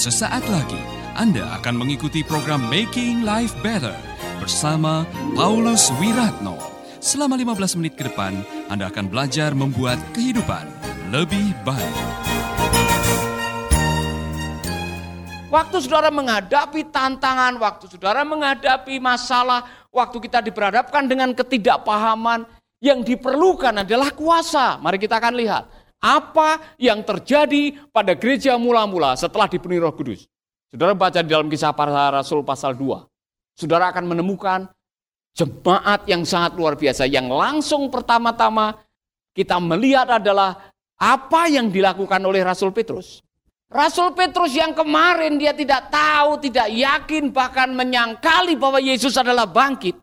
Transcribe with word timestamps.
Sesaat 0.00 0.48
lagi 0.48 0.80
Anda 1.12 1.60
akan 1.60 1.84
mengikuti 1.84 2.24
program 2.24 2.72
Making 2.72 3.20
Life 3.20 3.52
Better 3.60 3.92
bersama 4.40 5.04
Paulus 5.36 5.92
Wiratno. 6.00 6.56
Selama 7.04 7.36
15 7.36 7.76
menit 7.76 8.00
ke 8.00 8.08
depan, 8.08 8.32
Anda 8.72 8.88
akan 8.88 9.12
belajar 9.12 9.52
membuat 9.52 10.00
kehidupan 10.16 10.64
lebih 11.12 11.52
baik. 11.68 11.96
Waktu 15.52 15.76
saudara 15.84 16.08
menghadapi 16.08 16.88
tantangan, 16.88 17.60
waktu 17.60 17.92
saudara 17.92 18.24
menghadapi 18.24 18.96
masalah, 19.04 19.68
waktu 19.92 20.16
kita 20.16 20.40
diperhadapkan 20.40 21.04
dengan 21.12 21.36
ketidakpahaman, 21.36 22.48
yang 22.80 23.04
diperlukan 23.04 23.84
adalah 23.84 24.16
kuasa. 24.16 24.80
Mari 24.80 24.96
kita 24.96 25.20
akan 25.20 25.36
lihat 25.36 25.79
apa 26.00 26.76
yang 26.80 27.04
terjadi 27.04 27.76
pada 27.92 28.16
gereja 28.16 28.56
mula-mula 28.56 29.14
setelah 29.14 29.46
dipenuhi 29.46 29.80
Roh 29.84 29.92
Kudus. 29.92 30.24
Saudara 30.72 30.96
baca 30.96 31.20
di 31.20 31.28
dalam 31.28 31.46
kisah 31.52 31.76
para 31.76 32.08
rasul 32.08 32.40
pasal 32.40 32.72
2. 32.74 33.60
Saudara 33.60 33.92
akan 33.92 34.16
menemukan 34.16 34.64
jemaat 35.36 36.08
yang 36.08 36.24
sangat 36.24 36.56
luar 36.56 36.74
biasa 36.74 37.04
yang 37.04 37.28
langsung 37.28 37.92
pertama-tama 37.92 38.80
kita 39.36 39.60
melihat 39.62 40.08
adalah 40.18 40.72
apa 41.00 41.48
yang 41.48 41.72
dilakukan 41.72 42.20
oleh 42.20 42.44
Rasul 42.44 42.74
Petrus. 42.74 43.24
Rasul 43.70 44.12
Petrus 44.18 44.50
yang 44.50 44.74
kemarin 44.74 45.38
dia 45.38 45.54
tidak 45.54 45.88
tahu, 45.94 46.42
tidak 46.42 46.68
yakin, 46.74 47.30
bahkan 47.30 47.70
menyangkali 47.70 48.58
bahwa 48.58 48.82
Yesus 48.82 49.14
adalah 49.14 49.46
bangkit. 49.46 49.94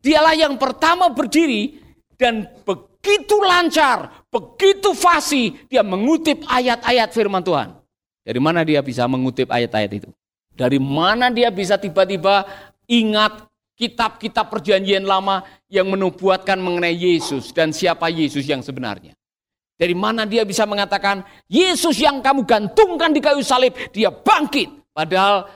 Dialah 0.00 0.32
yang 0.32 0.56
pertama 0.56 1.12
berdiri 1.12 1.78
dan 2.16 2.48
begitu 2.64 3.36
lancar, 3.44 4.21
begitu 4.32 4.96
fasih 4.96 5.52
dia 5.68 5.84
mengutip 5.84 6.40
ayat-ayat 6.48 7.12
firman 7.12 7.44
Tuhan. 7.44 7.76
Dari 8.24 8.40
mana 8.40 8.64
dia 8.64 8.80
bisa 8.80 9.04
mengutip 9.04 9.52
ayat-ayat 9.52 9.92
itu? 9.92 10.10
Dari 10.56 10.80
mana 10.80 11.28
dia 11.28 11.52
bisa 11.52 11.76
tiba-tiba 11.76 12.48
ingat 12.88 13.44
kitab-kitab 13.76 14.48
perjanjian 14.48 15.04
lama 15.04 15.44
yang 15.68 15.90
menubuatkan 15.90 16.56
mengenai 16.56 16.96
Yesus 16.96 17.52
dan 17.52 17.74
siapa 17.76 18.08
Yesus 18.08 18.48
yang 18.48 18.64
sebenarnya? 18.64 19.12
Dari 19.74 19.98
mana 19.98 20.22
dia 20.22 20.46
bisa 20.46 20.62
mengatakan 20.62 21.26
Yesus 21.50 21.98
yang 21.98 22.22
kamu 22.22 22.46
gantungkan 22.46 23.10
di 23.10 23.18
kayu 23.18 23.42
salib, 23.42 23.74
dia 23.90 24.14
bangkit. 24.14 24.70
Padahal 24.94 25.50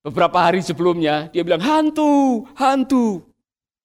beberapa 0.00 0.40
hari 0.40 0.64
sebelumnya 0.64 1.28
dia 1.28 1.44
bilang 1.44 1.60
hantu, 1.60 2.48
hantu. 2.56 3.27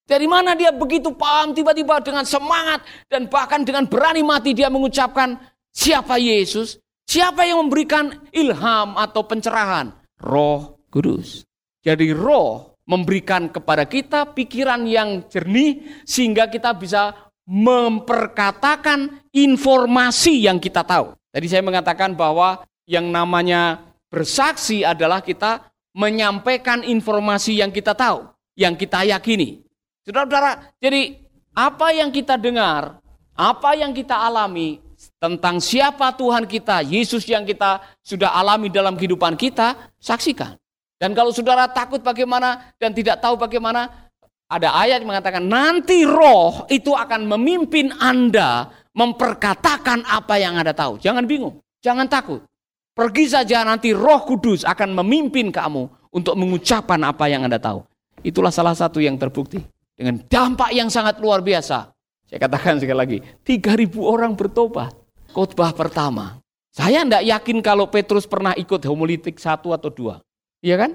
Dari 0.04 0.28
mana 0.28 0.52
dia 0.52 0.68
begitu 0.68 1.16
paham 1.16 1.56
tiba-tiba 1.56 1.96
dengan 2.04 2.28
semangat 2.28 2.84
dan 3.08 3.24
bahkan 3.24 3.64
dengan 3.64 3.88
berani 3.88 4.20
mati 4.20 4.52
dia 4.52 4.68
mengucapkan 4.68 5.40
siapa 5.72 6.20
Yesus? 6.20 6.76
Siapa 7.08 7.48
yang 7.48 7.64
memberikan 7.64 8.12
ilham 8.28 8.96
atau 9.00 9.24
pencerahan? 9.24 9.92
Roh 10.20 10.76
Kudus. 10.92 11.48
Jadi 11.80 12.12
roh 12.12 12.76
memberikan 12.84 13.48
kepada 13.48 13.88
kita 13.88 14.32
pikiran 14.36 14.84
yang 14.84 15.24
jernih 15.28 16.04
sehingga 16.04 16.52
kita 16.52 16.76
bisa 16.76 17.32
memperkatakan 17.48 19.24
informasi 19.32 20.44
yang 20.44 20.60
kita 20.60 20.84
tahu. 20.84 21.16
Tadi 21.32 21.46
saya 21.48 21.64
mengatakan 21.64 22.12
bahwa 22.12 22.64
yang 22.84 23.08
namanya 23.08 23.84
bersaksi 24.12 24.84
adalah 24.84 25.24
kita 25.24 25.72
menyampaikan 25.96 26.84
informasi 26.84 27.60
yang 27.60 27.72
kita 27.72 27.96
tahu, 27.96 28.28
yang 28.56 28.76
kita 28.76 29.04
yakini. 29.08 29.64
Saudara-saudara, 30.04 30.68
jadi 30.84 31.16
apa 31.56 31.96
yang 31.96 32.12
kita 32.12 32.36
dengar, 32.36 33.00
apa 33.32 33.70
yang 33.72 33.96
kita 33.96 34.12
alami 34.12 34.84
tentang 35.16 35.64
siapa 35.64 36.12
Tuhan 36.12 36.44
kita, 36.44 36.84
Yesus 36.84 37.24
yang 37.24 37.48
kita 37.48 37.80
sudah 38.04 38.36
alami 38.36 38.68
dalam 38.68 39.00
kehidupan 39.00 39.32
kita, 39.40 39.88
saksikan. 39.96 40.60
Dan 41.00 41.16
kalau 41.16 41.32
saudara 41.32 41.64
takut 41.72 42.04
bagaimana 42.04 42.76
dan 42.76 42.92
tidak 42.92 43.16
tahu 43.24 43.40
bagaimana, 43.40 44.12
ada 44.44 44.76
ayat 44.76 45.00
yang 45.00 45.08
mengatakan 45.08 45.40
nanti 45.40 46.04
roh 46.04 46.68
itu 46.68 46.92
akan 46.92 47.24
memimpin 47.24 47.88
Anda 47.96 48.68
memperkatakan 48.92 50.04
apa 50.04 50.36
yang 50.36 50.60
Anda 50.60 50.76
tahu. 50.76 51.00
Jangan 51.00 51.24
bingung, 51.24 51.64
jangan 51.80 52.04
takut. 52.12 52.44
Pergi 52.92 53.32
saja 53.32 53.64
nanti 53.64 53.96
roh 53.96 54.20
kudus 54.28 54.68
akan 54.68 55.00
memimpin 55.00 55.48
kamu 55.48 55.88
untuk 56.12 56.36
mengucapkan 56.36 57.00
apa 57.08 57.24
yang 57.26 57.48
Anda 57.48 57.56
tahu. 57.56 57.82
Itulah 58.20 58.52
salah 58.52 58.76
satu 58.76 59.00
yang 59.00 59.16
terbukti 59.16 59.73
dengan 59.94 60.20
dampak 60.26 60.70
yang 60.74 60.90
sangat 60.90 61.22
luar 61.22 61.40
biasa. 61.40 61.94
Saya 62.26 62.38
katakan 62.38 62.82
sekali 62.82 62.98
lagi, 62.98 63.18
3000 63.46 63.94
orang 64.02 64.34
bertobat. 64.34 64.90
Khotbah 65.34 65.74
pertama. 65.74 66.38
Saya 66.74 67.06
tidak 67.06 67.22
yakin 67.22 67.58
kalau 67.62 67.86
Petrus 67.86 68.26
pernah 68.26 68.50
ikut 68.58 68.82
homiletik 68.82 69.38
satu 69.38 69.70
atau 69.70 69.90
dua. 69.90 70.18
Iya 70.58 70.74
kan? 70.74 70.90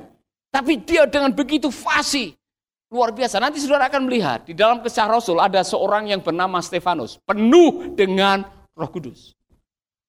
Tapi 0.51 0.83
dia 0.83 1.07
dengan 1.07 1.31
begitu 1.31 1.71
fasih. 1.71 2.35
Luar 2.91 3.15
biasa. 3.15 3.39
Nanti 3.39 3.61
saudara 3.61 3.87
akan 3.87 4.09
melihat 4.09 4.43
di 4.43 4.57
dalam 4.57 4.83
kisah 4.83 5.07
Rasul 5.07 5.39
ada 5.39 5.63
seorang 5.63 6.11
yang 6.11 6.19
bernama 6.19 6.59
Stefanus. 6.59 7.21
Penuh 7.23 7.95
dengan 7.95 8.43
roh 8.75 8.89
kudus. 8.91 9.38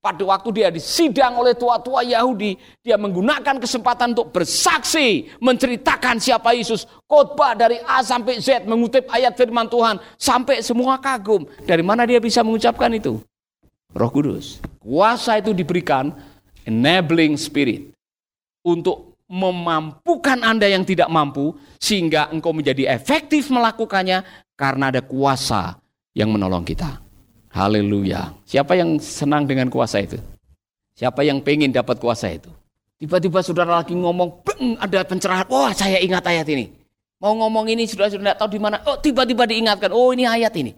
Pada 0.01 0.25
waktu 0.25 0.49
dia 0.57 0.73
disidang 0.73 1.37
oleh 1.37 1.53
tua-tua 1.53 2.01
Yahudi, 2.01 2.57
dia 2.81 2.97
menggunakan 2.97 3.61
kesempatan 3.61 4.17
untuk 4.17 4.33
bersaksi, 4.33 5.29
menceritakan 5.45 6.17
siapa 6.17 6.57
Yesus. 6.57 6.89
Khotbah 7.05 7.53
dari 7.53 7.77
A 7.85 8.01
sampai 8.01 8.41
Z, 8.41 8.65
mengutip 8.65 9.05
ayat 9.13 9.37
firman 9.37 9.69
Tuhan, 9.69 10.01
sampai 10.17 10.65
semua 10.65 10.97
kagum. 10.97 11.45
Dari 11.69 11.85
mana 11.85 12.09
dia 12.09 12.17
bisa 12.17 12.41
mengucapkan 12.41 12.89
itu? 12.97 13.21
Roh 13.93 14.09
Kudus. 14.09 14.65
Kuasa 14.81 15.37
itu 15.37 15.53
diberikan 15.53 16.17
enabling 16.65 17.37
spirit 17.37 17.93
untuk 18.65 19.21
memampukan 19.29 20.41
Anda 20.41 20.65
yang 20.73 20.89
tidak 20.89 21.13
mampu 21.13 21.53
sehingga 21.77 22.33
engkau 22.33 22.57
menjadi 22.57 22.89
efektif 22.89 23.53
melakukannya 23.53 24.25
karena 24.57 24.89
ada 24.89 25.05
kuasa 25.05 25.77
yang 26.17 26.33
menolong 26.33 26.65
kita. 26.65 27.10
Haleluya. 27.51 28.31
Siapa 28.47 28.79
yang 28.79 29.03
senang 29.03 29.45
dengan 29.45 29.67
kuasa 29.67 29.99
itu? 29.99 30.17
Siapa 30.95 31.27
yang 31.27 31.43
pengen 31.43 31.75
dapat 31.75 31.99
kuasa 31.99 32.31
itu? 32.31 32.51
Tiba-tiba 33.01 33.43
saudara 33.43 33.81
lagi 33.81 33.97
ngomong, 33.97 34.45
beng, 34.45 34.77
ada 34.79 35.03
pencerahan. 35.03 35.49
Wah, 35.51 35.73
saya 35.75 35.99
ingat 35.99 36.23
ayat 36.31 36.47
ini. 36.53 36.71
Mau 37.21 37.37
ngomong 37.37 37.69
ini 37.69 37.85
sudah 37.85 38.09
sudah 38.09 38.37
tahu 38.37 38.57
di 38.57 38.61
mana. 38.61 38.81
Oh, 38.87 38.97
tiba-tiba 39.01 39.45
diingatkan. 39.45 39.91
Oh, 39.93 40.13
ini 40.13 40.25
ayat 40.25 40.53
ini. 40.57 40.73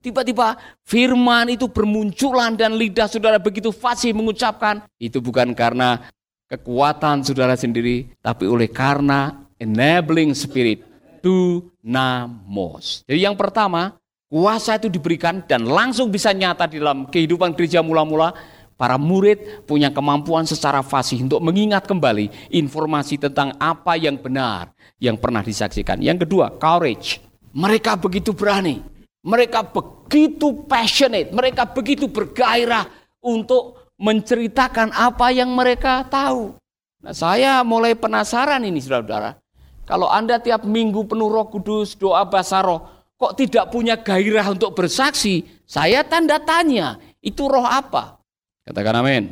Tiba-tiba 0.00 0.56
firman 0.84 1.52
itu 1.52 1.68
bermunculan 1.68 2.54
dan 2.54 2.76
lidah 2.76 3.08
saudara 3.08 3.40
begitu 3.40 3.72
fasih 3.72 4.12
mengucapkan. 4.12 4.84
Itu 5.00 5.24
bukan 5.24 5.56
karena 5.56 6.08
kekuatan 6.46 7.26
saudara 7.26 7.58
sendiri, 7.58 8.12
tapi 8.22 8.46
oleh 8.46 8.70
karena 8.70 9.46
enabling 9.58 10.36
spirit 10.36 10.84
to 11.24 11.64
namos. 11.82 13.02
Jadi 13.08 13.20
yang 13.24 13.34
pertama, 13.34 13.96
Kuasa 14.26 14.74
itu 14.74 14.90
diberikan 14.90 15.38
dan 15.46 15.62
langsung 15.62 16.10
bisa 16.10 16.34
nyata 16.34 16.66
di 16.66 16.82
dalam 16.82 17.06
kehidupan 17.06 17.54
gereja 17.54 17.78
mula-mula. 17.78 18.34
Para 18.76 19.00
murid 19.00 19.64
punya 19.64 19.88
kemampuan 19.88 20.44
secara 20.44 20.84
fasih 20.84 21.24
untuk 21.24 21.40
mengingat 21.40 21.88
kembali 21.88 22.52
informasi 22.52 23.16
tentang 23.16 23.56
apa 23.56 23.96
yang 23.96 24.20
benar 24.20 24.68
yang 25.00 25.16
pernah 25.16 25.40
disaksikan. 25.40 25.96
Yang 26.02 26.28
kedua, 26.28 26.52
courage. 26.60 27.22
Mereka 27.56 27.96
begitu 27.96 28.36
berani. 28.36 28.84
Mereka 29.24 29.72
begitu 29.72 30.68
passionate. 30.68 31.32
Mereka 31.32 31.72
begitu 31.72 32.04
bergairah 32.10 32.84
untuk 33.24 33.94
menceritakan 33.96 34.92
apa 34.92 35.32
yang 35.32 35.56
mereka 35.56 36.04
tahu. 36.04 36.52
Nah, 37.00 37.14
saya 37.16 37.64
mulai 37.64 37.96
penasaran 37.96 38.60
ini 38.60 38.82
saudara-saudara. 38.84 39.40
Kalau 39.86 40.10
Anda 40.10 40.36
tiap 40.36 40.66
minggu 40.66 41.06
penuh 41.06 41.30
roh 41.30 41.48
kudus, 41.48 41.96
doa 41.96 42.26
bahasa 42.26 42.60
roh, 42.60 42.95
kok 43.16 43.32
tidak 43.36 43.72
punya 43.72 43.96
gairah 44.00 44.46
untuk 44.52 44.76
bersaksi, 44.76 45.44
saya 45.64 46.04
tanda 46.04 46.36
tanya, 46.40 47.00
itu 47.24 47.48
roh 47.48 47.64
apa? 47.64 48.20
Katakan 48.64 49.02
amin. 49.02 49.24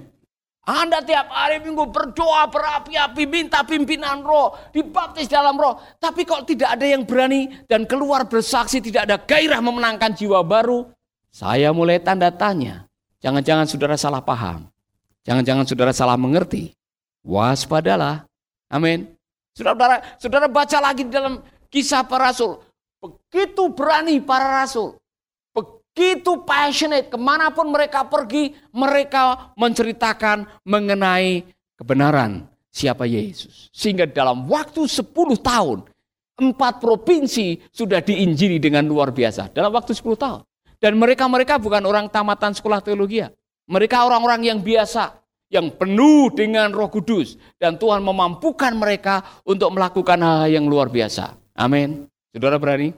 Anda 0.64 1.04
tiap 1.04 1.28
hari 1.28 1.60
minggu 1.60 1.92
berdoa 1.92 2.48
berapi-api, 2.48 3.28
minta 3.28 3.60
pimpinan 3.68 4.24
roh, 4.24 4.56
dibaptis 4.72 5.28
dalam 5.28 5.60
roh. 5.60 5.76
Tapi 6.00 6.24
kok 6.24 6.48
tidak 6.48 6.80
ada 6.80 6.88
yang 6.88 7.04
berani 7.04 7.52
dan 7.68 7.84
keluar 7.84 8.24
bersaksi, 8.24 8.80
tidak 8.80 9.04
ada 9.04 9.20
gairah 9.20 9.60
memenangkan 9.60 10.16
jiwa 10.16 10.40
baru. 10.40 10.88
Saya 11.28 11.68
mulai 11.76 12.00
tanda 12.00 12.32
tanya. 12.32 12.88
Jangan-jangan 13.20 13.68
saudara 13.68 13.96
salah 14.00 14.24
paham. 14.24 14.72
Jangan-jangan 15.28 15.68
saudara 15.68 15.92
salah 15.92 16.16
mengerti. 16.16 16.72
Waspadalah. 17.20 18.24
Amin. 18.72 19.12
Saudara, 19.52 20.00
saudara 20.16 20.48
baca 20.48 20.78
lagi 20.80 21.04
di 21.04 21.12
dalam 21.12 21.44
kisah 21.68 22.08
para 22.08 22.32
rasul. 22.32 22.56
Begitu 23.04 23.68
berani 23.76 24.16
para 24.24 24.64
rasul. 24.64 24.96
Begitu 25.52 26.40
passionate. 26.48 27.12
Ke 27.12 27.20
mana 27.20 27.52
pun 27.52 27.68
mereka 27.68 28.08
pergi, 28.08 28.56
mereka 28.72 29.52
menceritakan 29.60 30.64
mengenai 30.64 31.44
kebenaran 31.76 32.48
siapa 32.72 33.04
Yesus. 33.04 33.68
Sehingga 33.76 34.08
dalam 34.08 34.48
waktu 34.48 34.88
10 34.88 35.04
tahun, 35.36 35.84
empat 36.40 36.80
provinsi 36.80 37.68
sudah 37.68 38.00
diinjili 38.00 38.56
dengan 38.56 38.88
luar 38.88 39.12
biasa. 39.12 39.52
Dalam 39.52 39.70
waktu 39.70 39.92
10 39.92 40.16
tahun. 40.16 40.40
Dan 40.80 40.96
mereka-mereka 40.96 41.60
bukan 41.60 41.84
orang 41.84 42.08
tamatan 42.08 42.56
sekolah 42.56 42.80
teologi. 42.80 43.20
Mereka 43.68 44.08
orang-orang 44.08 44.48
yang 44.48 44.60
biasa. 44.64 45.20
yang 45.52 45.70
penuh 45.70 46.34
dengan 46.34 46.74
Roh 46.74 46.90
Kudus 46.90 47.38
dan 47.62 47.78
Tuhan 47.78 48.02
memampukan 48.02 48.74
mereka 48.74 49.22
untuk 49.46 49.70
melakukan 49.70 50.18
hal, 50.18 50.50
-hal 50.50 50.50
yang 50.50 50.66
luar 50.66 50.90
biasa. 50.90 51.30
Amin. 51.54 52.10
Saudara 52.34 52.58
berani? 52.58 52.90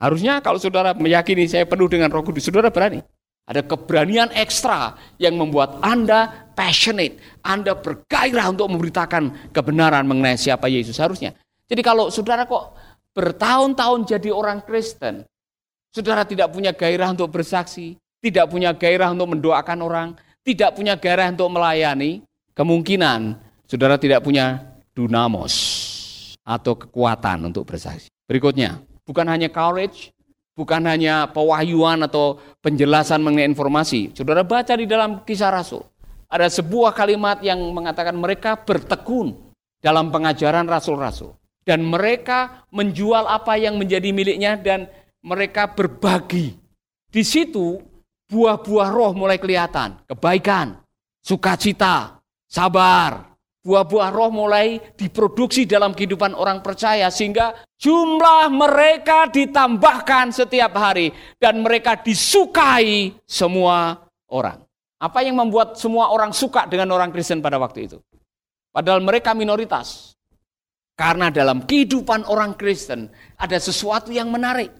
Harusnya 0.00 0.40
kalau 0.40 0.56
saudara 0.56 0.96
meyakini 0.96 1.44
saya 1.44 1.68
penuh 1.68 1.92
dengan 1.92 2.08
Roh 2.08 2.24
Kudus, 2.24 2.48
saudara 2.48 2.72
berani. 2.72 3.04
Ada 3.48 3.64
keberanian 3.64 4.32
ekstra 4.32 4.96
yang 5.20 5.36
membuat 5.36 5.80
Anda 5.84 6.52
passionate, 6.56 7.16
Anda 7.44 7.76
bergairah 7.76 8.48
untuk 8.48 8.68
memberitakan 8.72 9.52
kebenaran 9.52 10.04
mengenai 10.04 10.36
siapa 10.36 10.68
Yesus 10.68 11.00
harusnya. 11.00 11.32
Jadi 11.68 11.80
kalau 11.84 12.08
saudara 12.08 12.44
kok 12.44 12.76
bertahun-tahun 13.16 14.04
jadi 14.04 14.28
orang 14.32 14.64
Kristen, 14.64 15.24
saudara 15.92 16.28
tidak 16.28 16.52
punya 16.52 16.76
gairah 16.76 17.08
untuk 17.12 17.32
bersaksi, 17.32 17.96
tidak 18.20 18.52
punya 18.52 18.76
gairah 18.76 19.12
untuk 19.16 19.32
mendoakan 19.32 19.78
orang, 19.80 20.08
tidak 20.44 20.76
punya 20.76 20.96
gairah 21.00 21.32
untuk 21.32 21.48
melayani, 21.48 22.20
kemungkinan 22.52 23.36
saudara 23.64 23.96
tidak 23.96 24.20
punya 24.24 24.60
dunamos 24.92 25.54
atau 26.44 26.76
kekuatan 26.76 27.48
untuk 27.48 27.64
bersaksi. 27.64 28.12
Berikutnya, 28.28 28.84
bukan 29.08 29.24
hanya 29.24 29.48
courage, 29.48 30.12
bukan 30.52 30.84
hanya 30.84 31.32
pewahyuan 31.32 32.04
atau 32.04 32.36
penjelasan 32.60 33.24
mengenai 33.24 33.48
informasi. 33.48 34.12
Saudara 34.12 34.44
baca 34.44 34.76
di 34.76 34.84
dalam 34.84 35.24
kisah 35.24 35.48
Rasul, 35.48 35.80
ada 36.28 36.52
sebuah 36.52 36.92
kalimat 36.92 37.40
yang 37.40 37.56
mengatakan 37.72 38.12
mereka 38.12 38.60
bertekun 38.60 39.32
dalam 39.80 40.12
pengajaran 40.12 40.68
rasul-rasul. 40.68 41.32
Dan 41.64 41.84
mereka 41.84 42.64
menjual 42.72 43.28
apa 43.28 43.56
yang 43.60 43.76
menjadi 43.76 44.08
miliknya 44.12 44.56
dan 44.56 44.88
mereka 45.20 45.68
berbagi. 45.68 46.56
Di 47.08 47.20
situ 47.24 47.80
buah-buah 48.28 48.88
roh 48.88 49.12
mulai 49.12 49.36
kelihatan. 49.36 50.00
Kebaikan, 50.08 50.80
sukacita, 51.20 52.20
sabar. 52.48 53.36
Buah-buah 53.58 54.10
roh 54.14 54.30
mulai 54.30 54.78
diproduksi 54.94 55.66
dalam 55.66 55.90
kehidupan 55.90 56.30
orang 56.32 56.62
percaya 56.62 57.10
sehingga 57.10 57.58
jumlah 57.74 58.46
mereka 58.54 59.26
ditambahkan 59.26 60.30
setiap 60.30 60.72
hari 60.78 61.10
dan 61.42 61.58
mereka 61.60 61.98
disukai 61.98 63.18
semua 63.26 63.98
orang. 64.30 64.62
Apa 64.98 65.26
yang 65.26 65.38
membuat 65.38 65.74
semua 65.74 66.10
orang 66.10 66.30
suka 66.30 66.70
dengan 66.70 66.94
orang 66.94 67.10
Kristen 67.10 67.42
pada 67.42 67.58
waktu 67.58 67.90
itu? 67.90 67.98
Padahal 68.70 69.02
mereka 69.02 69.34
minoritas. 69.34 70.14
Karena 70.98 71.30
dalam 71.30 71.62
kehidupan 71.62 72.26
orang 72.26 72.58
Kristen 72.58 73.06
ada 73.38 73.58
sesuatu 73.58 74.10
yang 74.10 74.30
menarik. 74.34 74.70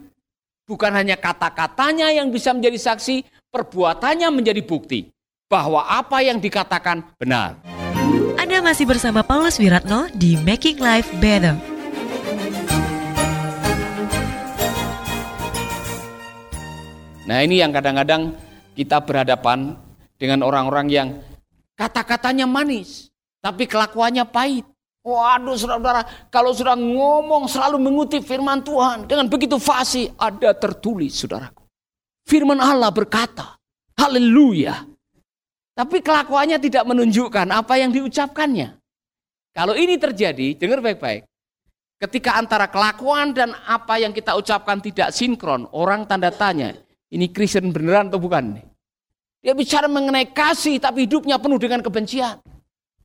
Bukan 0.66 0.90
hanya 0.90 1.14
kata-katanya 1.14 2.10
yang 2.10 2.34
bisa 2.34 2.50
menjadi 2.50 2.76
saksi, 2.92 3.22
perbuatannya 3.54 4.28
menjadi 4.34 4.62
bukti 4.66 5.06
bahwa 5.46 5.86
apa 5.86 6.20
yang 6.20 6.42
dikatakan 6.42 7.14
benar. 7.16 7.77
Anda 8.58 8.75
masih 8.75 8.90
bersama 8.90 9.22
Paulus 9.22 9.55
Wiratno 9.62 10.10
di 10.19 10.34
Making 10.34 10.82
Life 10.82 11.14
Better. 11.22 11.55
Nah 17.22 17.38
ini 17.38 17.62
yang 17.62 17.70
kadang-kadang 17.70 18.34
kita 18.75 18.99
berhadapan 18.99 19.78
dengan 20.19 20.43
orang-orang 20.43 20.90
yang 20.90 21.08
kata-katanya 21.78 22.50
manis, 22.50 23.14
tapi 23.38 23.70
kelakuannya 23.70 24.26
pahit. 24.26 24.66
Waduh 25.06 25.55
saudara-saudara, 25.55 26.26
kalau 26.26 26.50
sudah 26.50 26.75
ngomong 26.75 27.46
selalu 27.46 27.78
mengutip 27.78 28.26
firman 28.26 28.58
Tuhan 28.66 29.06
dengan 29.06 29.31
begitu 29.31 29.62
fasih, 29.62 30.10
ada 30.19 30.50
tertulis 30.50 31.14
saudaraku. 31.14 31.62
Firman 32.26 32.58
Allah 32.58 32.90
berkata, 32.90 33.55
haleluya. 33.94 34.82
Tapi 35.78 36.02
kelakuannya 36.02 36.58
tidak 36.58 36.82
menunjukkan 36.90 37.54
apa 37.54 37.78
yang 37.78 37.94
diucapkannya. 37.94 38.75
Kalau 39.54 39.78
ini 39.78 39.94
terjadi, 39.94 40.58
dengar 40.58 40.82
baik-baik. 40.82 41.22
Ketika 42.02 42.34
antara 42.34 42.66
kelakuan 42.66 43.30
dan 43.30 43.54
apa 43.62 44.02
yang 44.02 44.10
kita 44.10 44.34
ucapkan 44.34 44.82
tidak 44.82 45.14
sinkron, 45.14 45.70
orang 45.70 46.02
tanda 46.10 46.34
tanya, 46.34 46.75
ini 47.14 47.30
Kristen 47.30 47.70
beneran 47.70 48.10
atau 48.10 48.19
bukan? 48.19 48.58
Dia 49.38 49.54
bicara 49.54 49.86
mengenai 49.86 50.34
kasih 50.34 50.82
tapi 50.82 51.06
hidupnya 51.06 51.38
penuh 51.38 51.62
dengan 51.62 51.78
kebencian. 51.78 52.42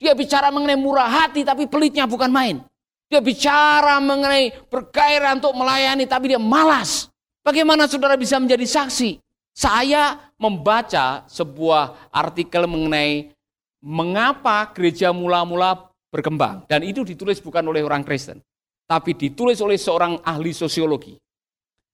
Dia 0.02 0.18
bicara 0.18 0.50
mengenai 0.50 0.78
murah 0.78 1.06
hati 1.06 1.46
tapi 1.46 1.70
pelitnya 1.70 2.10
bukan 2.10 2.34
main. 2.34 2.58
Dia 3.06 3.22
bicara 3.22 4.02
mengenai 4.02 4.50
bergairah 4.66 5.38
untuk 5.38 5.54
melayani 5.54 6.10
tapi 6.10 6.34
dia 6.34 6.42
malas. 6.42 7.06
Bagaimana 7.46 7.86
saudara 7.86 8.18
bisa 8.18 8.42
menjadi 8.42 8.66
saksi? 8.66 9.22
Saya 9.54 10.33
membaca 10.44 11.24
sebuah 11.32 12.12
artikel 12.12 12.68
mengenai 12.68 13.32
mengapa 13.80 14.68
gereja 14.76 15.16
mula-mula 15.16 15.88
berkembang. 16.12 16.68
Dan 16.68 16.84
itu 16.84 17.08
ditulis 17.08 17.40
bukan 17.40 17.64
oleh 17.64 17.84
orang 17.84 18.04
Kristen. 18.04 18.44
Tapi 18.84 19.16
ditulis 19.16 19.64
oleh 19.64 19.80
seorang 19.80 20.20
ahli 20.24 20.52
sosiologi. 20.52 21.16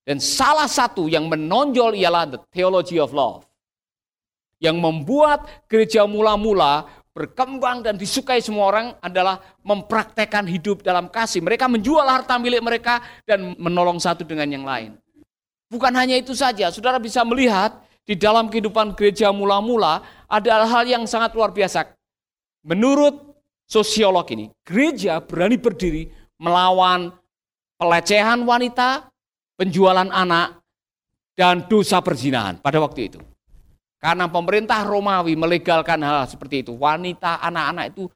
Dan 0.01 0.17
salah 0.17 0.65
satu 0.65 1.05
yang 1.05 1.29
menonjol 1.29 1.93
ialah 1.93 2.25
the 2.25 2.39
theology 2.49 2.97
of 2.97 3.13
love. 3.13 3.45
Yang 4.57 4.81
membuat 4.81 5.69
gereja 5.69 6.03
mula-mula 6.09 6.89
berkembang 7.13 7.85
dan 7.85 7.95
disukai 7.95 8.41
semua 8.41 8.65
orang 8.69 8.87
adalah 8.99 9.39
mempraktekkan 9.63 10.49
hidup 10.49 10.81
dalam 10.83 11.07
kasih. 11.07 11.39
Mereka 11.45 11.69
menjual 11.69 12.03
harta 12.03 12.35
milik 12.41 12.59
mereka 12.59 12.99
dan 13.23 13.53
menolong 13.55 14.01
satu 14.01 14.25
dengan 14.25 14.49
yang 14.49 14.65
lain. 14.65 14.97
Bukan 15.69 15.93
hanya 15.93 16.17
itu 16.17 16.33
saja, 16.33 16.73
saudara 16.73 16.97
bisa 16.97 17.21
melihat 17.21 17.77
di 18.09 18.17
dalam 18.17 18.49
kehidupan 18.49 18.97
gereja 18.97 19.29
mula-mula 19.29 20.01
ada 20.25 20.65
hal 20.65 20.89
yang 20.89 21.05
sangat 21.05 21.29
luar 21.37 21.53
biasa. 21.53 21.93
Menurut 22.65 23.37
sosiolog 23.69 24.25
ini, 24.33 24.49
gereja 24.65 25.21
berani 25.21 25.61
berdiri 25.61 26.09
melawan 26.41 27.13
pelecehan 27.77 28.41
wanita, 28.41 29.13
penjualan 29.53 30.09
anak, 30.09 30.57
dan 31.37 31.69
dosa 31.69 32.01
perzinahan 32.01 32.57
pada 32.57 32.81
waktu 32.81 33.13
itu. 33.13 33.21
Karena 34.01 34.25
pemerintah 34.25 34.81
Romawi 34.81 35.37
melegalkan 35.37 36.01
hal 36.01 36.25
seperti 36.25 36.65
itu, 36.65 36.73
wanita, 36.73 37.37
anak-anak 37.45 37.93
itu 37.93 38.09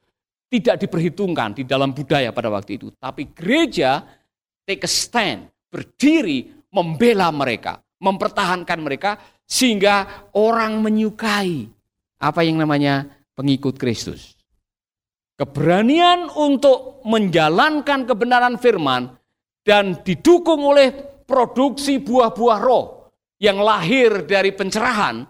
tidak 0.49 0.81
diperhitungkan 0.81 1.53
di 1.53 1.63
dalam 1.69 1.93
budaya 1.93 2.33
pada 2.33 2.49
waktu 2.49 2.81
itu. 2.81 2.89
Tapi 2.97 3.29
gereja 3.29 4.01
take 4.65 4.87
a 4.87 4.89
stand, 4.89 5.53
berdiri 5.69 6.49
membela 6.73 7.29
mereka, 7.29 7.77
mempertahankan 8.01 8.79
mereka 8.81 9.21
sehingga 9.53 10.25
orang 10.33 10.81
menyukai 10.81 11.69
apa 12.17 12.41
yang 12.41 12.57
namanya 12.57 13.05
pengikut 13.37 13.77
Kristus. 13.77 14.33
Keberanian 15.37 16.33
untuk 16.33 17.05
menjalankan 17.05 18.09
kebenaran 18.09 18.57
firman 18.57 19.13
dan 19.61 20.01
didukung 20.01 20.65
oleh 20.65 20.89
produksi 21.29 22.01
buah-buah 22.01 22.59
roh 22.65 23.13
yang 23.37 23.61
lahir 23.61 24.25
dari 24.25 24.53
pencerahan, 24.53 25.25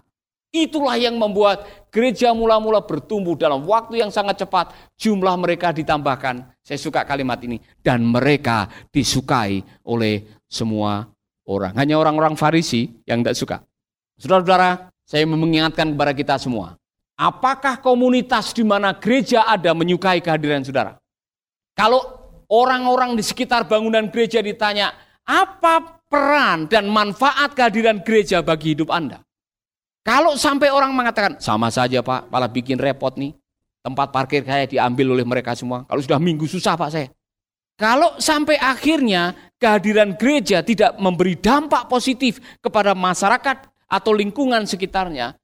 itulah 0.56 0.96
yang 0.96 1.20
membuat 1.20 1.88
gereja 1.92 2.32
mula-mula 2.32 2.84
bertumbuh 2.84 3.36
dalam 3.36 3.64
waktu 3.68 4.04
yang 4.04 4.12
sangat 4.12 4.44
cepat. 4.44 4.72
Jumlah 5.00 5.36
mereka 5.40 5.76
ditambahkan, 5.76 6.64
saya 6.64 6.80
suka 6.80 7.04
kalimat 7.04 7.40
ini, 7.44 7.60
dan 7.80 8.04
mereka 8.04 8.72
disukai 8.92 9.64
oleh 9.88 10.44
semua 10.48 11.08
orang. 11.48 11.74
Hanya 11.76 12.00
orang-orang 12.00 12.36
Farisi 12.36 12.92
yang 13.08 13.24
tidak 13.24 13.40
suka. 13.40 13.58
Saudara-saudara, 14.18 14.94
saya 15.04 15.26
mengingatkan 15.28 15.94
kepada 15.94 16.14
kita 16.16 16.36
semua. 16.40 16.80
Apakah 17.14 17.78
komunitas 17.78 18.52
di 18.56 18.66
mana 18.66 18.94
gereja 18.98 19.46
ada 19.46 19.72
menyukai 19.78 20.18
kehadiran 20.18 20.66
saudara? 20.66 20.98
Kalau 21.78 22.02
orang-orang 22.50 23.14
di 23.14 23.24
sekitar 23.26 23.70
bangunan 23.70 24.10
gereja 24.10 24.42
ditanya, 24.42 24.94
apa 25.26 26.02
peran 26.10 26.66
dan 26.70 26.90
manfaat 26.90 27.54
kehadiran 27.54 28.02
gereja 28.02 28.42
bagi 28.42 28.74
hidup 28.78 28.90
Anda? 28.90 29.22
Kalau 30.04 30.36
sampai 30.36 30.68
orang 30.68 30.92
mengatakan, 30.92 31.40
sama 31.40 31.72
saja 31.72 32.04
Pak, 32.04 32.28
malah 32.28 32.52
bikin 32.52 32.76
repot 32.76 33.16
nih. 33.16 33.32
Tempat 33.84 34.16
parkir 34.16 34.44
saya 34.44 34.68
diambil 34.68 35.12
oleh 35.16 35.28
mereka 35.28 35.56
semua. 35.56 35.84
Kalau 35.88 36.00
sudah 36.00 36.20
minggu 36.20 36.48
susah 36.48 36.76
Pak 36.76 36.90
saya. 36.92 37.08
Kalau 37.74 38.16
sampai 38.22 38.56
akhirnya 38.62 39.34
kehadiran 39.58 40.14
gereja 40.16 40.62
tidak 40.62 40.96
memberi 41.02 41.36
dampak 41.36 41.90
positif 41.90 42.40
kepada 42.62 42.94
masyarakat 42.94 43.73
atau 43.94 44.10
lingkungan 44.10 44.66
sekitarnya, 44.66 45.38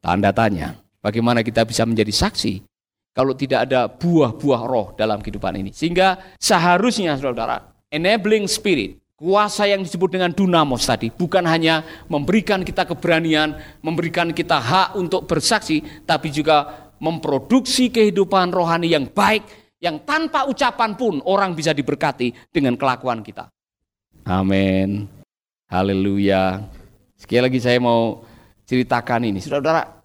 tanda 0.00 0.32
tanya, 0.32 0.80
bagaimana 1.04 1.44
kita 1.44 1.68
bisa 1.68 1.84
menjadi 1.84 2.08
saksi 2.08 2.64
kalau 3.12 3.36
tidak 3.36 3.68
ada 3.68 3.92
buah-buah 3.92 4.62
roh 4.64 4.86
dalam 4.96 5.20
kehidupan 5.20 5.60
ini. 5.60 5.70
Sehingga 5.76 6.16
seharusnya 6.40 7.20
saudara, 7.20 7.60
enabling 7.92 8.48
spirit, 8.48 8.96
kuasa 9.20 9.68
yang 9.68 9.84
disebut 9.84 10.16
dengan 10.16 10.32
dunamos 10.32 10.88
tadi, 10.88 11.12
bukan 11.12 11.44
hanya 11.44 11.84
memberikan 12.08 12.64
kita 12.64 12.88
keberanian, 12.88 13.60
memberikan 13.84 14.32
kita 14.32 14.56
hak 14.56 14.88
untuk 14.96 15.28
bersaksi, 15.28 15.84
tapi 16.08 16.32
juga 16.32 16.88
memproduksi 16.96 17.92
kehidupan 17.92 18.48
rohani 18.48 18.88
yang 18.88 19.12
baik, 19.12 19.44
yang 19.84 20.00
tanpa 20.08 20.48
ucapan 20.48 20.96
pun 20.96 21.20
orang 21.28 21.52
bisa 21.52 21.76
diberkati 21.76 22.32
dengan 22.48 22.80
kelakuan 22.80 23.20
kita. 23.20 23.52
Amin. 24.24 25.10
Haleluya. 25.68 26.62
Sekali 27.22 27.38
lagi 27.38 27.58
saya 27.62 27.78
mau 27.78 28.26
ceritakan 28.66 29.30
ini. 29.30 29.38
Saudara-saudara, 29.38 30.02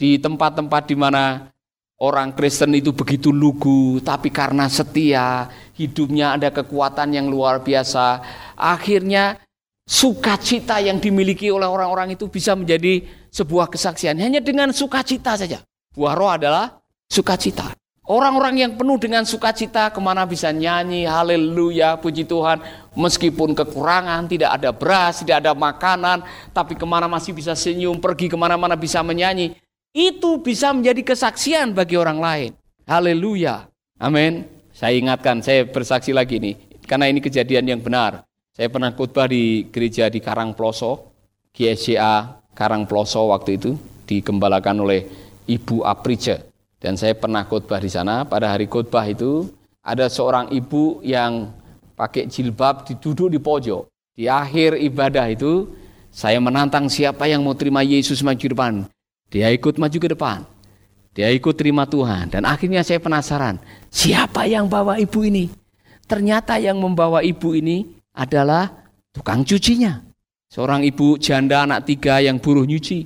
di 0.00 0.16
tempat-tempat 0.16 0.82
di 0.88 0.96
mana 0.96 1.52
orang 2.00 2.32
Kristen 2.32 2.72
itu 2.72 2.96
begitu 2.96 3.28
lugu, 3.28 4.00
tapi 4.00 4.32
karena 4.32 4.64
setia, 4.72 5.44
hidupnya 5.76 6.40
ada 6.40 6.48
kekuatan 6.48 7.12
yang 7.12 7.28
luar 7.28 7.60
biasa. 7.60 8.24
Akhirnya 8.56 9.36
sukacita 9.84 10.80
yang 10.80 10.96
dimiliki 10.96 11.52
oleh 11.52 11.68
orang-orang 11.68 12.16
itu 12.16 12.32
bisa 12.32 12.56
menjadi 12.56 13.04
sebuah 13.28 13.68
kesaksian. 13.68 14.16
Hanya 14.16 14.40
dengan 14.40 14.72
sukacita 14.72 15.36
saja. 15.36 15.60
Buah 15.92 16.16
roh 16.16 16.32
adalah 16.32 16.80
sukacita. 17.12 17.76
Orang-orang 18.08 18.64
yang 18.64 18.72
penuh 18.72 18.96
dengan 18.96 19.20
sukacita 19.28 19.92
ke 19.92 20.00
mana 20.00 20.24
bisa 20.24 20.48
nyanyi, 20.48 21.04
haleluya, 21.04 22.00
puji 22.00 22.24
Tuhan. 22.24 22.56
Meskipun 22.96 23.52
kekurangan, 23.52 24.24
tidak 24.24 24.56
ada 24.56 24.72
beras, 24.72 25.20
tidak 25.20 25.44
ada 25.44 25.52
makanan, 25.52 26.24
tapi 26.56 26.72
ke 26.72 26.88
mana 26.88 27.04
masih 27.04 27.36
bisa 27.36 27.52
senyum, 27.52 28.00
pergi 28.00 28.32
ke 28.32 28.36
mana-mana 28.40 28.80
bisa 28.80 29.04
menyanyi. 29.04 29.60
Itu 29.92 30.40
bisa 30.40 30.72
menjadi 30.72 31.04
kesaksian 31.04 31.76
bagi 31.76 32.00
orang 32.00 32.16
lain. 32.16 32.50
Haleluya. 32.88 33.68
Amin. 34.00 34.48
Saya 34.72 34.96
ingatkan, 34.96 35.44
saya 35.44 35.68
bersaksi 35.68 36.16
lagi 36.16 36.40
nih, 36.40 36.56
karena 36.88 37.12
ini 37.12 37.20
kejadian 37.20 37.68
yang 37.68 37.84
benar. 37.84 38.24
Saya 38.56 38.72
pernah 38.72 38.88
khotbah 38.96 39.28
di 39.28 39.68
gereja 39.68 40.08
di 40.08 40.24
Karangploso, 40.24 41.12
GSCA 41.52 42.40
Karangploso 42.56 43.28
waktu 43.36 43.60
itu, 43.60 43.76
digembalakan 44.08 44.80
oleh 44.80 45.04
Ibu 45.44 45.84
Aprice 45.84 46.48
dan 46.78 46.94
saya 46.94 47.14
pernah 47.14 47.42
khotbah 47.42 47.82
di 47.82 47.90
sana. 47.90 48.22
Pada 48.22 48.54
hari 48.54 48.70
khotbah 48.70 49.06
itu 49.10 49.50
ada 49.82 50.06
seorang 50.06 50.50
ibu 50.54 51.02
yang 51.02 51.50
pakai 51.98 52.30
jilbab 52.30 52.86
duduk 53.02 53.34
di 53.34 53.38
pojok. 53.42 53.90
Di 54.18 54.26
akhir 54.30 54.78
ibadah 54.78 55.26
itu 55.30 55.70
saya 56.14 56.38
menantang 56.42 56.90
siapa 56.90 57.26
yang 57.26 57.42
mau 57.42 57.54
terima 57.54 57.82
Yesus 57.82 58.22
maju 58.22 58.38
ke 58.38 58.50
depan. 58.50 58.74
Dia 59.28 59.50
ikut 59.52 59.76
maju 59.76 59.98
ke 59.98 60.08
depan. 60.10 60.38
Dia 61.14 61.28
ikut 61.34 61.54
terima 61.58 61.82
Tuhan. 61.86 62.30
Dan 62.30 62.46
akhirnya 62.46 62.86
saya 62.86 63.02
penasaran, 63.02 63.58
siapa 63.90 64.46
yang 64.46 64.70
bawa 64.70 65.02
ibu 65.02 65.26
ini? 65.26 65.50
Ternyata 66.08 66.56
yang 66.56 66.78
membawa 66.80 67.20
ibu 67.20 67.52
ini 67.52 67.84
adalah 68.14 68.70
tukang 69.12 69.44
cucinya. 69.44 70.00
Seorang 70.48 70.80
ibu 70.86 71.20
janda 71.20 71.68
anak 71.68 71.84
tiga 71.84 72.24
yang 72.24 72.40
buruh 72.40 72.64
nyuci. 72.64 73.04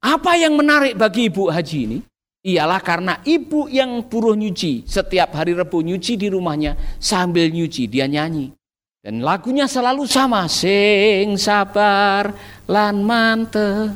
Apa 0.00 0.40
yang 0.40 0.56
menarik 0.56 0.96
bagi 0.96 1.28
ibu 1.28 1.52
haji 1.52 1.78
ini? 1.84 1.98
Ialah 2.40 2.80
karena 2.80 3.20
ibu 3.24 3.68
yang 3.68 4.04
buruh 4.08 4.36
nyuci. 4.36 4.88
Setiap 4.88 5.36
hari 5.36 5.52
Rebu 5.52 5.84
nyuci 5.84 6.16
di 6.16 6.28
rumahnya 6.32 6.76
sambil 6.96 7.52
nyuci 7.52 7.86
dia 7.88 8.08
nyanyi. 8.08 8.52
Dan 9.00 9.24
lagunya 9.24 9.64
selalu 9.64 10.04
sama. 10.04 10.44
Sing 10.48 11.36
sabar 11.40 12.32
lan 12.68 13.00
mante 13.04 13.92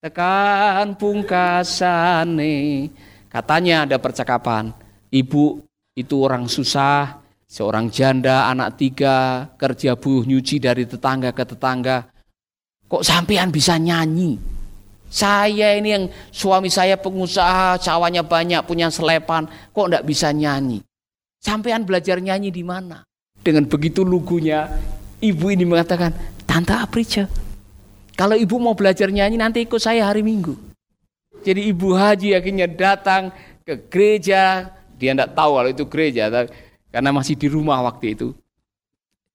tekan 0.00 0.96
pungkasane. 0.96 2.88
Katanya 3.28 3.84
ada 3.84 3.96
percakapan. 4.00 4.72
Ibu 5.12 5.60
itu 5.96 6.16
orang 6.22 6.48
susah 6.48 7.20
seorang 7.44 7.90
janda 7.92 8.48
anak 8.48 8.80
tiga 8.80 9.50
kerja 9.60 9.98
buruh 9.98 10.24
nyuci 10.24 10.56
dari 10.56 10.88
tetangga 10.88 11.36
ke 11.36 11.44
tetangga. 11.44 12.08
Kok 12.90 13.06
sampean 13.06 13.54
bisa 13.54 13.78
nyanyi 13.78 14.59
saya 15.10 15.74
ini 15.74 15.88
yang 15.90 16.04
suami 16.30 16.70
saya 16.70 16.94
pengusaha, 16.94 17.82
sawahnya 17.82 18.22
banyak, 18.22 18.62
punya 18.62 18.86
selepan, 18.94 19.50
kok 19.74 19.86
enggak 19.90 20.06
bisa 20.06 20.30
nyanyi? 20.30 20.86
Sampean 21.42 21.82
belajar 21.82 22.22
nyanyi 22.22 22.54
di 22.54 22.62
mana? 22.62 23.02
Dengan 23.42 23.66
begitu 23.66 24.06
lugunya, 24.06 24.70
ibu 25.18 25.50
ini 25.50 25.66
mengatakan, 25.66 26.14
Tante 26.46 26.78
Aprice, 26.78 27.26
kalau 28.14 28.38
ibu 28.38 28.54
mau 28.62 28.78
belajar 28.78 29.10
nyanyi 29.10 29.34
nanti 29.34 29.66
ikut 29.66 29.82
saya 29.82 30.06
hari 30.06 30.22
Minggu. 30.22 30.54
Jadi 31.42 31.66
ibu 31.66 31.90
haji 31.90 32.36
akhirnya 32.38 32.70
datang 32.70 33.34
ke 33.66 33.90
gereja, 33.90 34.70
dia 34.94 35.10
enggak 35.10 35.34
tahu 35.34 35.58
kalau 35.58 35.70
itu 35.74 35.84
gereja, 35.90 36.30
karena 36.94 37.10
masih 37.10 37.34
di 37.34 37.50
rumah 37.50 37.82
waktu 37.82 38.14
itu. 38.14 38.30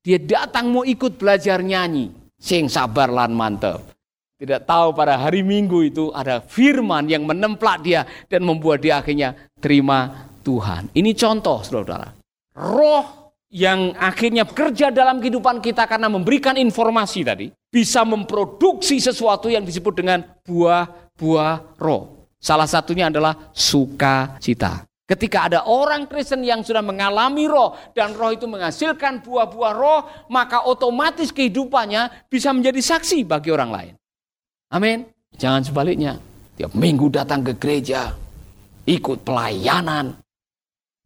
Dia 0.06 0.22
datang 0.22 0.72
mau 0.72 0.88
ikut 0.88 1.20
belajar 1.20 1.60
nyanyi, 1.60 2.16
sing 2.40 2.72
sabar 2.72 3.12
lan 3.12 3.36
mantep. 3.36 3.95
Tidak 4.36 4.68
tahu 4.68 4.92
pada 4.92 5.16
hari 5.16 5.48
Minggu 5.48 5.80
itu 5.88 6.12
ada 6.12 6.44
firman 6.44 7.08
yang 7.08 7.24
menemplak 7.24 7.80
dia 7.80 8.04
dan 8.28 8.44
membuat 8.44 8.84
dia 8.84 9.00
akhirnya 9.00 9.32
terima 9.64 10.28
Tuhan. 10.44 10.92
Ini 10.92 11.16
contoh 11.16 11.64
saudara. 11.64 12.12
Roh 12.52 13.32
yang 13.48 13.96
akhirnya 13.96 14.44
bekerja 14.44 14.92
dalam 14.92 15.24
kehidupan 15.24 15.64
kita 15.64 15.88
karena 15.88 16.12
memberikan 16.12 16.60
informasi 16.60 17.24
tadi 17.24 17.48
bisa 17.72 18.04
memproduksi 18.04 19.00
sesuatu 19.00 19.48
yang 19.48 19.64
disebut 19.64 20.04
dengan 20.04 20.20
buah-buah 20.44 21.80
roh. 21.80 22.28
Salah 22.36 22.68
satunya 22.68 23.08
adalah 23.08 23.56
sukacita. 23.56 24.84
Ketika 25.08 25.48
ada 25.48 25.64
orang 25.70 26.12
Kristen 26.12 26.44
yang 26.44 26.60
sudah 26.60 26.84
mengalami 26.84 27.48
roh 27.48 27.78
dan 27.96 28.12
roh 28.12 28.36
itu 28.36 28.52
menghasilkan 28.52 29.24
buah-buah 29.24 29.74
roh, 29.78 30.02
maka 30.28 30.68
otomatis 30.68 31.32
kehidupannya 31.32 32.28
bisa 32.28 32.52
menjadi 32.52 32.82
saksi 32.84 33.24
bagi 33.24 33.56
orang 33.56 33.72
lain. 33.72 33.96
Amin. 34.72 35.06
Jangan 35.36 35.62
sebaliknya. 35.62 36.18
Tiap 36.56 36.72
minggu 36.72 37.12
datang 37.12 37.44
ke 37.44 37.60
gereja, 37.60 38.16
ikut 38.88 39.28
pelayanan, 39.28 40.16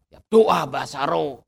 tiap 0.05 0.23
doa 0.29 0.69
bahasa 0.69 1.09
roh. 1.09 1.41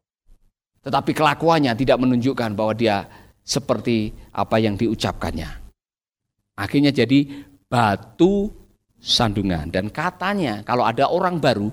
Tetapi 0.81 1.13
kelakuannya 1.13 1.77
tidak 1.77 2.01
menunjukkan 2.01 2.57
bahwa 2.57 2.73
dia 2.73 3.05
seperti 3.45 4.09
apa 4.33 4.57
yang 4.57 4.73
diucapkannya. 4.73 5.49
Akhirnya 6.57 6.89
jadi 6.89 7.45
batu 7.69 8.49
sandungan. 8.97 9.69
Dan 9.69 9.93
katanya 9.93 10.65
kalau 10.65 10.85
ada 10.85 11.09
orang 11.09 11.37
baru, 11.41 11.69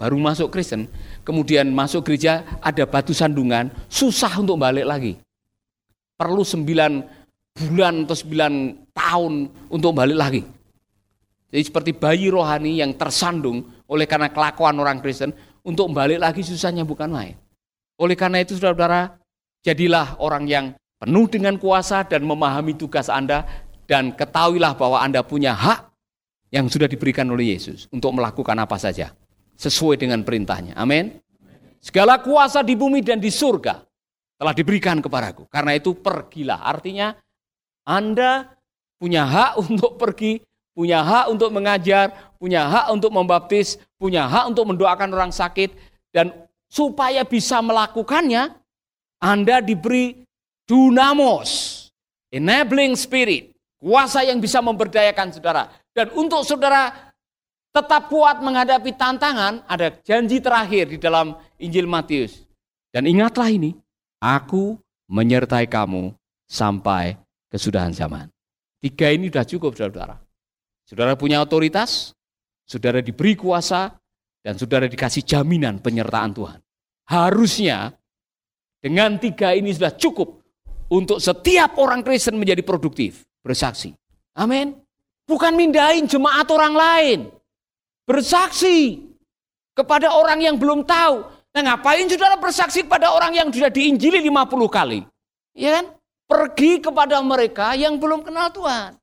baru 0.00 0.16
masuk 0.20 0.52
Kristen, 0.52 0.88
kemudian 1.24 1.68
masuk 1.72 2.04
gereja 2.04 2.44
ada 2.64 2.84
batu 2.88 3.12
sandungan, 3.16 3.72
susah 3.92 4.40
untuk 4.40 4.60
balik 4.60 4.88
lagi. 4.88 5.12
Perlu 6.16 6.40
sembilan 6.40 7.15
bulan 7.56 8.04
atau 8.04 8.16
sembilan 8.16 8.52
tahun 8.92 9.32
untuk 9.72 9.90
balik 9.96 10.18
lagi. 10.18 10.42
Jadi 11.48 11.62
seperti 11.64 11.90
bayi 11.96 12.28
rohani 12.28 12.84
yang 12.84 12.92
tersandung 12.92 13.64
oleh 13.88 14.04
karena 14.04 14.28
kelakuan 14.28 14.76
orang 14.76 15.00
Kristen, 15.00 15.32
untuk 15.64 15.88
balik 15.94 16.20
lagi 16.20 16.44
susahnya 16.44 16.84
bukan 16.84 17.08
main. 17.08 17.34
Oleh 17.96 18.12
karena 18.12 18.44
itu 18.44 18.58
saudara-saudara, 18.58 19.16
jadilah 19.64 20.20
orang 20.20 20.44
yang 20.44 20.64
penuh 21.00 21.26
dengan 21.30 21.56
kuasa 21.56 22.04
dan 22.04 22.28
memahami 22.28 22.76
tugas 22.76 23.08
Anda 23.08 23.48
dan 23.88 24.12
ketahuilah 24.12 24.76
bahwa 24.76 25.00
Anda 25.00 25.24
punya 25.24 25.56
hak 25.56 25.90
yang 26.52 26.68
sudah 26.68 26.86
diberikan 26.86 27.26
oleh 27.32 27.56
Yesus 27.56 27.88
untuk 27.88 28.12
melakukan 28.14 28.54
apa 28.58 28.76
saja 28.76 29.14
sesuai 29.56 29.96
dengan 29.96 30.20
perintahnya. 30.22 30.76
Amin. 30.76 31.18
Segala 31.80 32.18
kuasa 32.20 32.60
di 32.66 32.74
bumi 32.74 33.00
dan 33.00 33.22
di 33.22 33.30
surga 33.30 33.80
telah 34.36 34.52
diberikan 34.52 35.00
kepadaku. 35.00 35.48
Karena 35.48 35.72
itu 35.72 35.96
pergilah. 35.96 36.60
Artinya 36.66 37.16
anda 37.86 38.58
punya 38.98 39.22
hak 39.22 39.52
untuk 39.64 39.94
pergi, 39.96 40.42
punya 40.74 41.00
hak 41.00 41.32
untuk 41.32 41.54
mengajar, 41.54 42.34
punya 42.36 42.66
hak 42.66 42.92
untuk 42.92 43.14
membaptis, 43.14 43.80
punya 43.96 44.26
hak 44.26 44.52
untuk 44.52 44.74
mendoakan 44.74 45.14
orang 45.14 45.32
sakit, 45.32 45.72
dan 46.10 46.34
supaya 46.68 47.22
bisa 47.22 47.62
melakukannya, 47.62 48.52
Anda 49.16 49.64
diberi 49.64 50.26
dunamos, 50.68 51.88
enabling 52.28 52.92
spirit, 52.98 53.54
kuasa 53.80 54.26
yang 54.26 54.42
bisa 54.42 54.60
memberdayakan 54.60 55.32
saudara. 55.32 55.72
Dan 55.96 56.12
untuk 56.12 56.44
saudara 56.44 56.92
tetap 57.72 58.12
kuat 58.12 58.44
menghadapi 58.44 58.92
tantangan, 58.92 59.64
ada 59.64 59.88
janji 60.04 60.40
terakhir 60.40 60.92
di 60.92 60.98
dalam 61.00 61.36
Injil 61.56 61.88
Matius. 61.88 62.44
Dan 62.92 63.08
ingatlah 63.08 63.48
ini, 63.48 63.72
aku 64.20 64.76
menyertai 65.08 65.68
kamu 65.68 66.12
sampai 66.48 67.16
kesudahan 67.50 67.94
zaman. 67.94 68.26
Tiga 68.80 69.10
ini 69.10 69.32
sudah 69.32 69.46
cukup, 69.46 69.72
saudara. 69.74 70.16
Saudara 70.86 71.18
punya 71.18 71.42
otoritas, 71.42 72.14
saudara 72.62 73.02
diberi 73.02 73.34
kuasa, 73.34 73.90
dan 74.46 74.54
saudara 74.54 74.86
dikasih 74.86 75.26
jaminan 75.26 75.82
penyertaan 75.82 76.30
Tuhan. 76.30 76.60
Harusnya 77.10 77.90
dengan 78.78 79.18
tiga 79.18 79.50
ini 79.50 79.74
sudah 79.74 79.90
cukup 79.98 80.46
untuk 80.94 81.18
setiap 81.18 81.82
orang 81.82 82.06
Kristen 82.06 82.38
menjadi 82.38 82.62
produktif, 82.62 83.26
bersaksi. 83.42 83.90
Amin. 84.38 84.78
Bukan 85.26 85.58
mindahin 85.58 86.06
jemaat 86.06 86.46
orang 86.54 86.74
lain. 86.78 87.18
Bersaksi 88.06 89.02
kepada 89.74 90.14
orang 90.14 90.38
yang 90.38 90.54
belum 90.54 90.86
tahu. 90.86 91.26
Nah 91.26 91.62
ngapain 91.72 92.06
saudara 92.06 92.38
bersaksi 92.38 92.86
kepada 92.86 93.10
orang 93.10 93.34
yang 93.34 93.48
sudah 93.50 93.72
diinjili 93.72 94.22
50 94.22 94.70
kali? 94.70 95.02
Ya 95.58 95.82
kan? 95.82 95.95
Pergi 96.26 96.82
kepada 96.82 97.22
mereka 97.22 97.78
yang 97.78 98.02
belum 98.02 98.26
kenal 98.26 98.50
Tuhan. 98.50 98.98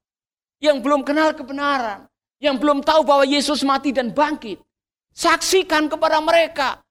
Yang 0.60 0.78
belum 0.84 1.02
kenal 1.08 1.32
kebenaran. 1.32 2.04
Yang 2.44 2.56
belum 2.60 2.84
tahu 2.84 3.02
bahwa 3.08 3.24
Yesus 3.24 3.64
mati 3.64 3.96
dan 3.96 4.12
bangkit. 4.12 4.60
Saksikan 5.16 5.88
kepada 5.88 6.20
mereka. 6.20 6.84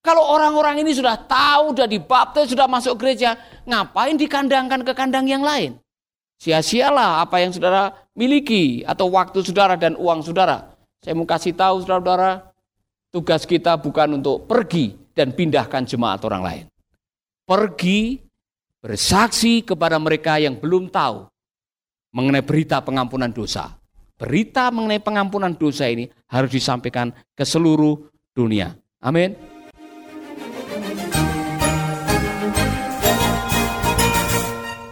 Kalau 0.00 0.24
orang-orang 0.24 0.80
ini 0.80 0.96
sudah 0.96 1.20
tahu, 1.28 1.76
sudah 1.76 1.84
dibaptis, 1.84 2.48
sudah 2.48 2.64
masuk 2.64 2.96
gereja, 2.96 3.36
ngapain 3.68 4.16
dikandangkan 4.16 4.80
ke 4.80 4.96
kandang 4.96 5.28
yang 5.28 5.44
lain? 5.44 5.76
Sia-sialah 6.40 7.20
apa 7.20 7.44
yang 7.44 7.52
saudara 7.52 7.92
miliki 8.16 8.80
atau 8.88 9.12
waktu 9.12 9.44
saudara 9.44 9.76
dan 9.76 9.92
uang 10.00 10.24
saudara. 10.24 10.72
Saya 11.04 11.12
mau 11.12 11.28
kasih 11.28 11.52
tahu 11.52 11.84
saudara-saudara, 11.84 12.48
tugas 13.12 13.44
kita 13.44 13.76
bukan 13.76 14.16
untuk 14.16 14.48
pergi 14.48 14.96
dan 15.12 15.36
pindahkan 15.36 15.84
jemaat 15.84 16.24
orang 16.24 16.42
lain. 16.48 16.64
Pergi 17.44 18.24
bersaksi 18.80 19.60
kepada 19.60 20.00
mereka 20.00 20.40
yang 20.40 20.56
belum 20.56 20.88
tahu 20.88 21.28
mengenai 22.16 22.42
berita 22.42 22.80
pengampunan 22.80 23.30
dosa. 23.30 23.76
Berita 24.16 24.68
mengenai 24.68 25.00
pengampunan 25.00 25.52
dosa 25.56 25.88
ini 25.88 26.08
harus 26.28 26.52
disampaikan 26.52 27.12
ke 27.32 27.44
seluruh 27.44 27.96
dunia. 28.36 28.76
Amin. 29.00 29.32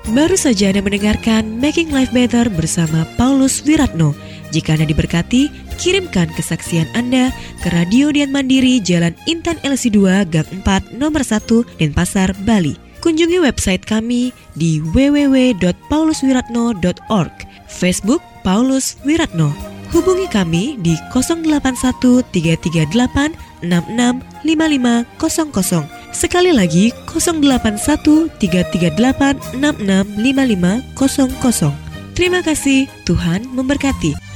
Baru 0.09 0.35
saja 0.41 0.73
Anda 0.73 0.81
mendengarkan 0.81 1.61
Making 1.61 1.93
Life 1.93 2.11
Better 2.17 2.49
bersama 2.49 3.05
Paulus 3.21 3.61
Wiratno. 3.69 4.17
Jika 4.49 4.81
Anda 4.81 4.89
diberkati, 4.89 5.53
kirimkan 5.77 6.33
kesaksian 6.33 6.89
Anda 6.97 7.29
ke 7.61 7.69
Radio 7.69 8.09
Dian 8.09 8.33
Mandiri 8.33 8.81
Jalan 8.81 9.13
Intan 9.29 9.61
LC2 9.61 10.25
Gang 10.33 10.49
4 10.65 10.97
Nomor 10.97 11.21
1 11.21 11.77
Denpasar, 11.77 12.33
Bali. 12.49 12.88
Kunjungi 12.99 13.39
website 13.39 13.87
kami 13.87 14.35
di 14.59 14.83
www.pauluswiratno.org, 14.83 17.35
Facebook 17.71 18.19
Paulus 18.43 18.99
Wiratno. 19.07 19.55
Hubungi 19.89 20.29
kami 20.29 20.77
di 20.83 20.93
081 21.15 22.27
338 22.29 23.65
665500. 23.65 25.89
Sekali 26.13 26.53
lagi 26.53 26.93
081 27.09 28.29
338 28.37 29.57
665500. 29.57 31.73
Terima 32.19 32.43
kasih, 32.43 32.91
Tuhan 33.07 33.47
memberkati. 33.55 34.28